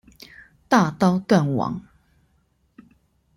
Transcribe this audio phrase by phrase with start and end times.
[0.67, 1.83] 大刀斷網！